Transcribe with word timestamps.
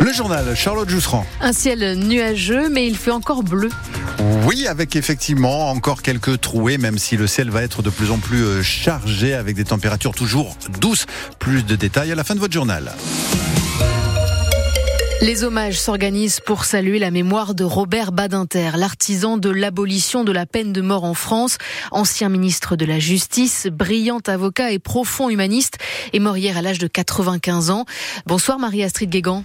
Le 0.00 0.12
journal, 0.12 0.54
Charlotte 0.56 0.88
Jousserand. 0.88 1.26
Un 1.40 1.52
ciel 1.52 1.94
nuageux, 1.98 2.68
mais 2.68 2.86
il 2.86 2.96
fait 2.96 3.10
encore 3.10 3.42
bleu. 3.42 3.70
Oui, 4.44 4.66
avec 4.66 4.96
effectivement 4.96 5.70
encore 5.70 6.02
quelques 6.02 6.40
trouées, 6.40 6.78
même 6.78 6.98
si 6.98 7.16
le 7.16 7.26
ciel 7.26 7.50
va 7.50 7.62
être 7.62 7.82
de 7.82 7.90
plus 7.90 8.10
en 8.10 8.18
plus 8.18 8.44
euh, 8.44 8.62
chargé 8.62 9.34
avec 9.34 9.56
des 9.56 9.64
températures 9.64 10.12
toujours 10.12 10.56
douces. 10.80 11.06
Plus 11.38 11.64
de 11.64 11.76
détails 11.76 12.12
à 12.12 12.14
la 12.14 12.24
fin 12.24 12.34
de 12.34 12.40
votre 12.40 12.52
journal. 12.52 12.92
Les 15.22 15.44
hommages 15.44 15.78
s'organisent 15.78 16.40
pour 16.40 16.64
saluer 16.64 16.98
la 16.98 17.12
mémoire 17.12 17.54
de 17.54 17.62
Robert 17.62 18.10
Badinter, 18.10 18.70
l'artisan 18.76 19.36
de 19.36 19.50
l'abolition 19.50 20.24
de 20.24 20.32
la 20.32 20.46
peine 20.46 20.72
de 20.72 20.80
mort 20.80 21.04
en 21.04 21.14
France, 21.14 21.58
ancien 21.92 22.28
ministre 22.28 22.74
de 22.74 22.84
la 22.84 22.98
Justice, 22.98 23.68
brillant 23.70 24.18
avocat 24.26 24.72
et 24.72 24.80
profond 24.80 25.30
humaniste, 25.30 25.78
est 26.12 26.18
mort 26.18 26.36
hier 26.36 26.56
à 26.56 26.62
l'âge 26.62 26.80
de 26.80 26.88
95 26.88 27.70
ans. 27.70 27.84
Bonsoir 28.26 28.58
Marie-Astrid 28.58 29.10
Guégan. 29.10 29.44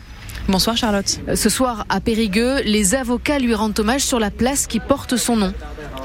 Bonsoir 0.49 0.77
Charlotte. 0.77 1.19
Ce 1.35 1.49
soir 1.49 1.85
à 1.89 1.99
Périgueux, 1.99 2.61
les 2.63 2.95
avocats 2.95 3.37
lui 3.37 3.53
rendent 3.53 3.77
hommage 3.77 4.01
sur 4.01 4.17
la 4.17 4.31
place 4.31 4.65
qui 4.65 4.79
porte 4.79 5.17
son 5.17 5.35
nom. 5.35 5.53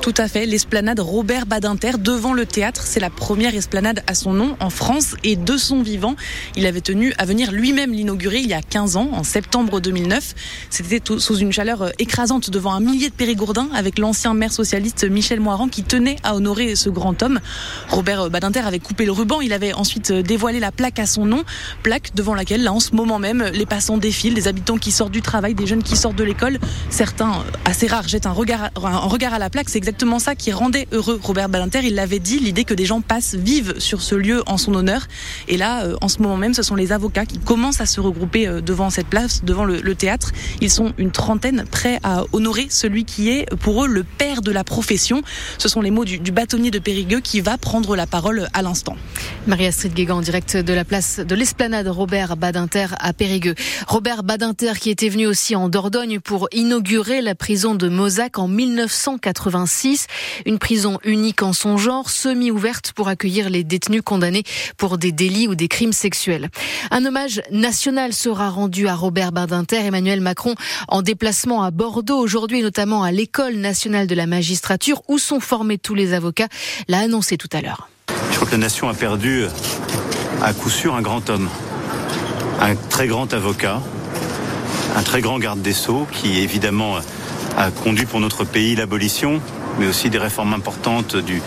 Tout 0.02 0.14
à 0.16 0.26
fait, 0.26 0.46
l'esplanade 0.46 0.98
Robert 0.98 1.46
Badinter 1.46 1.92
devant 1.96 2.32
le 2.32 2.44
théâtre, 2.44 2.82
c'est 2.84 2.98
la 2.98 3.08
première 3.08 3.54
esplanade 3.54 4.02
à 4.08 4.16
son 4.16 4.32
nom 4.32 4.56
en 4.58 4.68
France 4.68 5.14
et 5.22 5.36
de 5.36 5.56
son 5.56 5.80
vivant. 5.80 6.16
Il 6.56 6.66
avait 6.66 6.80
tenu 6.80 7.14
à 7.18 7.24
venir 7.24 7.52
lui-même 7.52 7.92
l'inaugurer 7.92 8.40
il 8.40 8.48
y 8.48 8.52
a 8.52 8.62
15 8.62 8.96
ans, 8.96 9.10
en 9.12 9.22
septembre 9.22 9.80
2009. 9.80 10.34
C'était 10.70 11.00
sous 11.18 11.36
une 11.36 11.52
chaleur 11.52 11.82
euh, 11.82 11.90
écrasante 12.00 12.50
devant 12.50 12.72
un 12.72 12.80
millier 12.80 13.10
de 13.10 13.14
périgourdins 13.14 13.68
avec 13.72 13.96
l'ancien 14.00 14.34
maire 14.34 14.52
socialiste 14.52 15.08
Michel 15.08 15.38
Moiran 15.38 15.68
qui 15.68 15.84
tenait 15.84 16.16
à 16.24 16.34
honorer 16.34 16.74
ce 16.74 16.88
grand 16.88 17.22
homme. 17.22 17.38
Robert 17.88 18.28
Badinter 18.28 18.66
avait 18.66 18.80
coupé 18.80 19.04
le 19.04 19.12
ruban, 19.12 19.40
il 19.40 19.52
avait 19.52 19.72
ensuite 19.72 20.10
euh, 20.10 20.22
dévoilé 20.22 20.58
la 20.58 20.72
plaque 20.72 20.98
à 20.98 21.06
son 21.06 21.26
nom, 21.26 21.44
plaque 21.84 22.12
devant 22.16 22.34
laquelle, 22.34 22.64
là 22.64 22.72
en 22.72 22.80
ce 22.80 22.96
moment 22.96 23.20
même, 23.20 23.44
les 23.54 23.66
passants 23.66 23.98
défilent, 23.98 24.31
des 24.34 24.48
habitants 24.48 24.78
qui 24.78 24.90
sortent 24.90 25.12
du 25.12 25.22
travail, 25.22 25.54
des 25.54 25.66
jeunes 25.66 25.82
qui 25.82 25.96
sortent 25.96 26.16
de 26.16 26.24
l'école. 26.24 26.58
Certains, 26.90 27.32
euh, 27.32 27.42
assez 27.64 27.86
rares, 27.86 28.08
jettent 28.08 28.26
un 28.26 28.32
regard, 28.32 28.70
un 28.76 28.96
regard 28.98 29.34
à 29.34 29.38
la 29.38 29.50
plaque, 29.50 29.68
c'est 29.68 29.78
exactement 29.78 30.18
ça 30.18 30.34
qui 30.34 30.52
rendait 30.52 30.86
heureux 30.92 31.18
Robert 31.22 31.48
Badinter. 31.48 31.80
Il 31.84 31.94
l'avait 31.94 32.18
dit, 32.18 32.38
l'idée 32.38 32.64
que 32.64 32.74
des 32.74 32.84
gens 32.84 33.00
passent, 33.00 33.34
vivent 33.34 33.74
sur 33.78 34.02
ce 34.02 34.14
lieu 34.14 34.42
en 34.46 34.56
son 34.56 34.74
honneur. 34.74 35.06
Et 35.48 35.56
là, 35.56 35.84
euh, 35.84 35.96
en 36.00 36.08
ce 36.08 36.20
moment 36.20 36.36
même, 36.36 36.54
ce 36.54 36.62
sont 36.62 36.74
les 36.74 36.92
avocats 36.92 37.26
qui 37.26 37.38
commencent 37.38 37.80
à 37.80 37.86
se 37.86 38.00
regrouper 38.00 38.46
euh, 38.46 38.60
devant 38.60 38.90
cette 38.90 39.06
place, 39.06 39.44
devant 39.44 39.64
le, 39.64 39.94
théâtre. 39.94 40.32
Ils 40.60 40.70
sont 40.70 40.94
une 40.96 41.10
trentaine 41.10 41.64
prêts 41.70 41.98
à 42.02 42.24
honorer 42.32 42.66
celui 42.70 43.04
qui 43.04 43.28
est 43.28 43.46
pour 43.56 43.84
eux 43.84 43.88
le 43.88 44.04
père 44.04 44.40
de 44.40 44.50
la 44.50 44.64
profession. 44.64 45.22
Ce 45.58 45.68
sont 45.68 45.82
les 45.82 45.90
mots 45.90 46.04
du, 46.04 46.18
bâtonnier 46.32 46.70
de 46.70 46.78
Périgueux 46.78 47.20
qui 47.20 47.40
va 47.40 47.58
prendre 47.58 47.94
la 47.94 48.06
parole 48.06 48.48
à 48.54 48.62
l'instant. 48.62 48.96
Marie-Astrid 49.46 49.92
Guégan 49.92 50.22
direct 50.22 50.56
de 50.56 50.72
la 50.72 50.84
place 50.84 51.20
de 51.20 51.34
l'esplanade 51.34 51.88
Robert 51.88 52.36
Badinter 52.36 52.86
à 52.98 53.12
Périgueux. 53.12 53.54
Robert 53.86 54.21
Badinter 54.22 54.72
qui 54.78 54.90
était 54.90 55.08
venu 55.08 55.26
aussi 55.26 55.56
en 55.56 55.68
Dordogne 55.68 56.20
pour 56.20 56.48
inaugurer 56.52 57.20
la 57.20 57.34
prison 57.34 57.74
de 57.74 57.88
Mozac 57.88 58.38
en 58.38 58.48
1986 58.48 60.06
une 60.46 60.58
prison 60.58 60.98
unique 61.04 61.42
en 61.42 61.52
son 61.52 61.76
genre, 61.76 62.10
semi-ouverte 62.10 62.92
pour 62.92 63.08
accueillir 63.08 63.50
les 63.50 63.64
détenus 63.64 64.02
condamnés 64.04 64.44
pour 64.76 64.98
des 64.98 65.12
délits 65.12 65.48
ou 65.48 65.54
des 65.54 65.68
crimes 65.68 65.92
sexuels. 65.92 66.48
Un 66.90 67.04
hommage 67.04 67.42
national 67.50 68.12
sera 68.12 68.50
rendu 68.50 68.88
à 68.88 68.94
Robert 68.94 69.32
Badinter, 69.32 69.84
Emmanuel 69.84 70.20
Macron 70.20 70.54
en 70.88 71.02
déplacement 71.02 71.62
à 71.62 71.70
Bordeaux 71.70 72.18
aujourd'hui, 72.18 72.62
notamment 72.62 73.02
à 73.02 73.12
l'école 73.12 73.56
nationale 73.56 74.06
de 74.06 74.14
la 74.14 74.26
magistrature 74.26 75.02
où 75.08 75.18
sont 75.18 75.40
formés 75.40 75.78
tous 75.78 75.94
les 75.94 76.12
avocats, 76.12 76.48
l'a 76.88 77.00
annoncé 77.00 77.36
tout 77.36 77.48
à 77.52 77.60
l'heure. 77.60 77.88
Je 78.30 78.36
crois 78.36 78.46
que 78.46 78.52
la 78.52 78.58
nation 78.58 78.88
a 78.88 78.94
perdu 78.94 79.44
à 80.40 80.52
coup 80.52 80.70
sûr 80.70 80.94
un 80.94 81.02
grand 81.02 81.28
homme, 81.30 81.48
un 82.60 82.74
très 82.74 83.06
grand 83.06 83.32
avocat, 83.32 83.80
un 84.96 85.02
très 85.02 85.20
grand 85.20 85.38
garde 85.38 85.62
des 85.62 85.72
sceaux 85.72 86.06
qui 86.10 86.40
évidemment 86.40 86.96
a 87.56 87.70
conduit 87.70 88.06
pour 88.06 88.20
notre 88.20 88.44
pays 88.44 88.76
l'abolition 88.76 89.40
mais 89.78 89.86
aussi 89.86 90.10
des 90.10 90.18
réformes 90.18 90.52
importantes 90.54 91.16
du, 91.16 91.42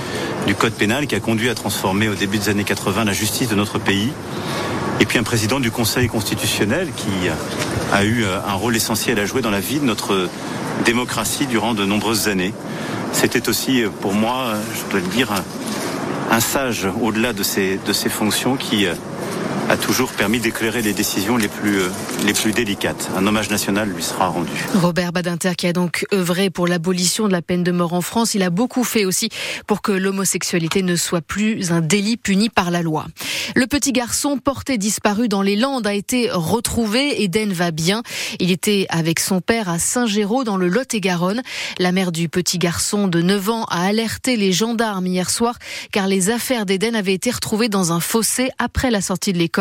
code 0.57 0.73
pénal 0.73 1.07
qui 1.07 1.15
a 1.15 1.19
conduit 1.19 1.49
à 1.49 1.55
transformer 1.55 2.09
au 2.09 2.15
début 2.15 2.37
des 2.37 2.49
années 2.49 2.63
80 2.63 3.05
la 3.05 3.13
justice 3.13 3.49
de 3.49 3.55
notre 3.55 3.79
pays. 3.79 4.11
Et 4.99 5.05
puis 5.05 5.19
un 5.19 5.23
président 5.23 5.59
du 5.59 5.71
Conseil 5.71 6.07
constitutionnel 6.07 6.87
qui 6.95 7.29
a 7.91 8.03
eu 8.03 8.23
euh, 8.23 8.39
un 8.47 8.53
rôle 8.53 8.75
essentiel 8.75 9.19
à 9.19 9.25
jouer 9.25 9.41
dans 9.41 9.51
la 9.51 9.59
vie 9.59 9.79
de 9.79 9.85
notre 9.85 10.29
démocratie 10.85 11.47
durant 11.47 11.73
de 11.73 11.85
nombreuses 11.85 12.29
années. 12.29 12.53
C'était 13.11 13.49
aussi 13.49 13.83
euh, 13.83 13.89
pour 14.01 14.13
moi, 14.13 14.53
je 14.73 14.91
dois 14.91 15.01
le 15.01 15.07
dire, 15.07 15.33
un 16.31 16.39
sage 16.39 16.87
au-delà 17.01 17.33
de 17.33 17.43
ses, 17.43 17.77
de 17.85 17.93
ses 17.93 18.09
fonctions 18.09 18.55
qui 18.55 18.85
euh, 18.85 18.93
a 19.69 19.77
toujours 19.77 20.11
permis 20.11 20.39
d'éclairer 20.39 20.81
les 20.81 20.93
décisions 20.93 21.37
les 21.37 21.47
plus, 21.47 21.79
euh, 21.79 21.89
les 22.25 22.33
plus 22.33 22.51
délicates. 22.51 23.09
Un 23.15 23.25
hommage 23.25 23.49
national 23.49 23.89
lui 23.89 24.03
sera 24.03 24.27
rendu. 24.27 24.51
Robert 24.75 25.11
Badinter 25.11 25.55
qui 25.57 25.65
a 25.65 25.73
donc 25.73 26.05
œuvré 26.13 26.49
pour 26.49 26.67
l'abolition 26.67 27.27
de 27.27 27.31
la 27.31 27.41
peine 27.41 27.63
de 27.63 27.71
mort 27.71 27.93
en 27.93 28.01
France, 28.01 28.35
il 28.35 28.43
a 28.43 28.51
beaucoup 28.51 28.83
fait 28.83 29.05
aussi 29.05 29.29
pour 29.65 29.81
que 29.81 29.91
l'homosexualité 29.91 30.83
ne 30.83 30.95
soit 30.95 31.21
plus 31.21 31.71
un 31.71 31.81
délit 31.81 32.17
puni 32.17 32.49
par 32.49 32.69
la 32.69 32.83
loi. 32.83 33.07
Le 33.55 33.65
petit 33.65 33.91
garçon 33.91 34.37
porté 34.37 34.77
disparu 34.77 35.27
dans 35.27 35.41
les 35.41 35.55
Landes 35.55 35.87
a 35.87 35.93
été 35.93 36.29
retrouvé. 36.31 37.23
Eden 37.23 37.51
va 37.51 37.71
bien. 37.71 38.03
Il 38.39 38.51
était 38.51 38.85
avec 38.89 39.19
son 39.19 39.41
père 39.41 39.69
à 39.69 39.79
Saint-Géraud 39.79 40.43
dans 40.43 40.57
le 40.57 40.67
Lot-et-Garonne. 40.67 41.41
La 41.79 41.91
mère 41.91 42.11
du 42.11 42.29
petit 42.29 42.59
garçon 42.59 43.07
de 43.07 43.21
9 43.21 43.49
ans 43.49 43.63
a 43.65 43.85
alerté 43.85 44.37
les 44.37 44.51
gendarmes 44.51 45.07
hier 45.07 45.29
soir 45.29 45.57
car 45.91 46.07
les 46.07 46.29
affaires 46.29 46.65
d'Eden 46.65 46.95
avaient 46.95 47.13
été 47.13 47.31
retrouvées 47.31 47.69
dans 47.69 47.91
un 47.91 47.99
fossé 47.99 48.49
après 48.59 48.91
la 48.91 49.01
sortie 49.01 49.33
de 49.33 49.37
l'école 49.37 49.54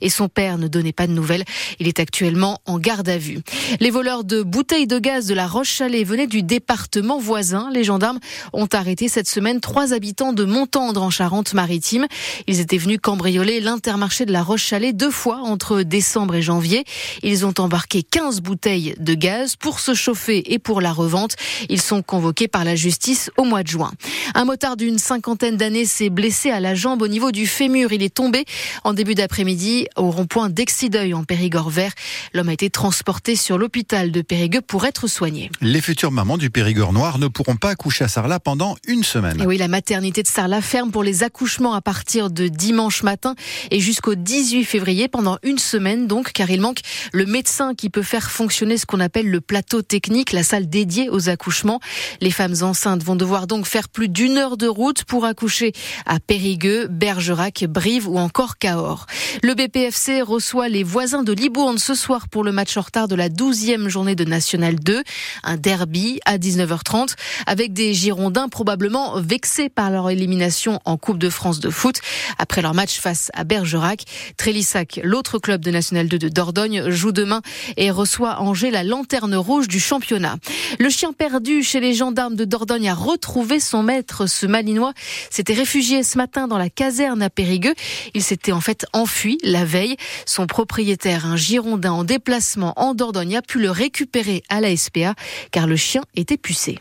et 0.00 0.10
son 0.10 0.28
père 0.28 0.58
ne 0.58 0.68
donnait 0.68 0.92
pas 0.92 1.06
de 1.06 1.12
nouvelles. 1.12 1.44
Il 1.78 1.88
est 1.88 2.00
actuellement 2.00 2.60
en 2.66 2.78
garde 2.78 3.08
à 3.08 3.18
vue. 3.18 3.40
Les 3.80 3.90
voleurs 3.90 4.24
de 4.24 4.42
bouteilles 4.42 4.86
de 4.86 4.98
gaz 4.98 5.26
de 5.26 5.34
la 5.34 5.46
Roche-Chalais 5.46 6.04
venaient 6.04 6.26
du 6.26 6.42
département 6.42 7.18
voisin. 7.18 7.68
Les 7.72 7.84
gendarmes 7.84 8.20
ont 8.52 8.68
arrêté 8.72 9.08
cette 9.08 9.28
semaine 9.28 9.60
trois 9.60 9.92
habitants 9.92 10.32
de 10.32 10.44
Montendre 10.44 11.02
en 11.02 11.10
Charente-Maritime. 11.10 12.06
Ils 12.46 12.60
étaient 12.60 12.78
venus 12.78 12.98
cambrioler 13.02 13.60
l'intermarché 13.60 14.24
de 14.24 14.32
la 14.32 14.42
Roche-Chalais 14.42 14.92
deux 14.92 15.10
fois 15.10 15.38
entre 15.38 15.82
décembre 15.82 16.34
et 16.36 16.42
janvier. 16.42 16.84
Ils 17.22 17.44
ont 17.44 17.54
embarqué 17.58 18.02
15 18.02 18.40
bouteilles 18.40 18.94
de 18.98 19.14
gaz 19.14 19.56
pour 19.56 19.80
se 19.80 19.94
chauffer 19.94 20.52
et 20.52 20.58
pour 20.58 20.80
la 20.80 20.92
revente. 20.92 21.36
Ils 21.68 21.80
sont 21.80 22.02
convoqués 22.02 22.48
par 22.48 22.64
la 22.64 22.76
justice 22.76 23.30
au 23.36 23.44
mois 23.44 23.62
de 23.62 23.68
juin. 23.68 23.92
Un 24.34 24.44
motard 24.44 24.76
d'une 24.76 24.98
cinquantaine 24.98 25.56
d'années 25.56 25.86
s'est 25.86 26.10
blessé 26.10 26.50
à 26.50 26.60
la 26.60 26.74
jambe 26.74 27.02
au 27.02 27.08
niveau 27.08 27.32
du 27.32 27.46
fémur. 27.46 27.92
Il 27.92 28.02
est 28.02 28.14
tombé 28.14 28.44
en 28.84 28.92
début 28.92 29.14
d'après 29.14 29.33
après-midi 29.34 29.88
au 29.96 30.12
rond-point 30.12 30.48
d'Exideuil 30.48 31.12
en 31.12 31.24
Périgord 31.24 31.68
vert. 31.68 31.90
L'homme 32.34 32.50
a 32.50 32.52
été 32.52 32.70
transporté 32.70 33.34
sur 33.34 33.58
l'hôpital 33.58 34.12
de 34.12 34.22
Périgueux 34.22 34.60
pour 34.60 34.86
être 34.86 35.08
soigné. 35.08 35.50
Les 35.60 35.80
futures 35.80 36.12
mamans 36.12 36.38
du 36.38 36.50
Périgord 36.50 36.92
noir 36.92 37.18
ne 37.18 37.26
pourront 37.26 37.56
pas 37.56 37.70
accoucher 37.70 38.04
à 38.04 38.08
Sarlat 38.08 38.38
pendant 38.38 38.76
une 38.86 39.02
semaine. 39.02 39.42
oui, 39.44 39.58
la 39.58 39.66
maternité 39.66 40.22
de 40.22 40.28
Sarlat 40.28 40.60
ferme 40.60 40.92
pour 40.92 41.02
les 41.02 41.24
accouchements 41.24 41.74
à 41.74 41.80
partir 41.80 42.30
de 42.30 42.46
dimanche 42.46 43.02
matin 43.02 43.34
et 43.72 43.80
jusqu'au 43.80 44.14
18 44.14 44.62
février 44.62 45.08
pendant 45.08 45.38
une 45.42 45.58
semaine 45.58 46.06
donc 46.06 46.30
car 46.30 46.48
il 46.48 46.60
manque 46.60 46.82
le 47.12 47.26
médecin 47.26 47.74
qui 47.74 47.90
peut 47.90 48.04
faire 48.04 48.30
fonctionner 48.30 48.78
ce 48.78 48.86
qu'on 48.86 49.00
appelle 49.00 49.28
le 49.28 49.40
plateau 49.40 49.82
technique, 49.82 50.30
la 50.30 50.44
salle 50.44 50.68
dédiée 50.68 51.10
aux 51.10 51.28
accouchements. 51.28 51.80
Les 52.20 52.30
femmes 52.30 52.54
enceintes 52.60 53.02
vont 53.02 53.16
devoir 53.16 53.48
donc 53.48 53.66
faire 53.66 53.88
plus 53.88 54.08
d'une 54.08 54.38
heure 54.38 54.56
de 54.56 54.68
route 54.68 55.02
pour 55.02 55.24
accoucher 55.24 55.72
à 56.06 56.20
Périgueux, 56.20 56.86
Bergerac, 56.86 57.64
Brive 57.68 58.08
ou 58.08 58.18
encore 58.18 58.58
Cahors. 58.58 59.06
Le 59.42 59.54
BPFC 59.54 60.22
reçoit 60.22 60.68
les 60.68 60.82
voisins 60.82 61.22
de 61.22 61.32
Libourne 61.32 61.78
ce 61.78 61.94
soir 61.94 62.28
pour 62.28 62.44
le 62.44 62.52
match 62.52 62.76
en 62.76 62.82
retard 62.82 63.08
de 63.08 63.14
la 63.14 63.28
12e 63.28 63.88
journée 63.88 64.14
de 64.14 64.24
National 64.24 64.76
2. 64.76 65.02
Un 65.42 65.56
derby 65.56 66.20
à 66.24 66.38
19h30 66.38 67.14
avec 67.46 67.72
des 67.72 67.94
Girondins 67.94 68.48
probablement 68.48 69.20
vexés 69.20 69.68
par 69.68 69.90
leur 69.90 70.10
élimination 70.10 70.80
en 70.84 70.96
Coupe 70.96 71.18
de 71.18 71.30
France 71.30 71.60
de 71.60 71.70
foot 71.70 72.00
après 72.38 72.62
leur 72.62 72.74
match 72.74 72.98
face 72.98 73.30
à 73.34 73.44
Bergerac. 73.44 74.04
Trélissac, 74.36 75.00
l'autre 75.02 75.38
club 75.38 75.60
de 75.62 75.70
National 75.70 76.08
2 76.08 76.18
de 76.18 76.28
Dordogne, 76.28 76.90
joue 76.90 77.12
demain 77.12 77.40
et 77.76 77.90
reçoit 77.90 78.40
Angers 78.40 78.70
la 78.70 78.84
lanterne 78.84 79.34
rouge 79.34 79.68
du 79.68 79.80
championnat. 79.80 80.36
Le 80.78 80.88
chien 80.90 81.12
perdu 81.12 81.62
chez 81.62 81.80
les 81.80 81.94
gendarmes 81.94 82.36
de 82.36 82.44
Dordogne 82.44 82.88
a 82.88 82.94
retrouvé 82.94 83.60
son 83.60 83.82
maître. 83.82 84.26
Ce 84.26 84.46
Malinois 84.46 84.92
s'était 85.30 85.54
réfugié 85.54 86.02
ce 86.02 86.18
matin 86.18 86.48
dans 86.48 86.58
la 86.58 86.70
caserne 86.70 87.22
à 87.22 87.30
Périgueux. 87.30 87.74
Il 88.14 88.22
s'était 88.22 88.52
en 88.52 88.60
fait 88.60 88.86
enfui 88.92 89.13
Fuit 89.14 89.38
la 89.44 89.64
veille. 89.64 89.96
Son 90.26 90.48
propriétaire, 90.48 91.24
un 91.24 91.36
Girondin 91.36 91.92
en 91.92 92.02
déplacement 92.02 92.74
en 92.76 92.94
Dordogne, 92.94 93.36
a 93.36 93.42
pu 93.42 93.60
le 93.60 93.70
récupérer 93.70 94.42
à 94.48 94.60
la 94.60 94.76
SPA 94.76 95.14
car 95.52 95.68
le 95.68 95.76
chien 95.76 96.02
était 96.16 96.36
pucé. 96.36 96.80